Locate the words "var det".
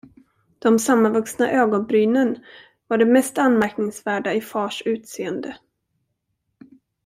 2.87-3.05